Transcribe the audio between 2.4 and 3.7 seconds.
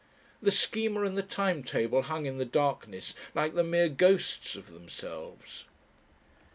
darkness like the